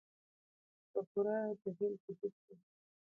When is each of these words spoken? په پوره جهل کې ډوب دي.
په 0.91 0.99
پوره 1.09 1.35
جهل 1.63 1.93
کې 2.03 2.09
ډوب 2.17 2.33
دي. 2.47 2.55